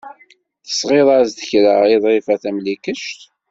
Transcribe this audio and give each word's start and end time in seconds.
Tesɣiḍ-as-d 0.65 1.39
kra 1.49 1.73
i 1.93 1.97
Ḍrifa 2.03 2.35
Tamlikect. 2.41 3.19